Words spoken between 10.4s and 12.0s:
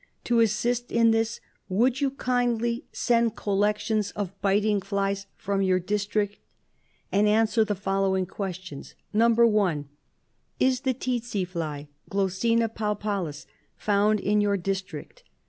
Is the tsetse fly